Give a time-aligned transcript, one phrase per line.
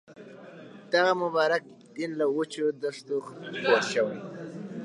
[0.93, 1.63] دغه مبارک
[1.95, 4.19] دین له وچو دښتو خپور شوی.